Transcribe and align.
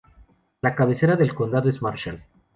La 0.61 0.73
cabecera 0.73 1.15
del 1.15 1.35
condado 1.35 1.69
es 1.69 1.83
Marshall. 1.83 2.23